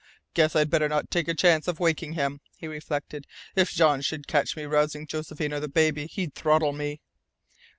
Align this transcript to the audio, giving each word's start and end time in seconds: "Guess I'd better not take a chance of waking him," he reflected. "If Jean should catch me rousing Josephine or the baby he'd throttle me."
"Guess 0.33 0.55
I'd 0.55 0.71
better 0.71 0.89
not 0.89 1.11
take 1.11 1.27
a 1.27 1.35
chance 1.35 1.67
of 1.67 1.79
waking 1.79 2.13
him," 2.13 2.41
he 2.57 2.67
reflected. 2.67 3.27
"If 3.55 3.71
Jean 3.71 4.01
should 4.01 4.25
catch 4.25 4.55
me 4.57 4.63
rousing 4.63 5.05
Josephine 5.05 5.53
or 5.53 5.59
the 5.59 5.67
baby 5.69 6.07
he'd 6.07 6.33
throttle 6.33 6.73
me." 6.73 7.01